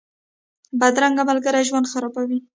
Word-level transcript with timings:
بدرنګه 0.79 1.23
ملګري 1.29 1.61
ژوند 1.69 1.89
خرابوي 1.91 2.39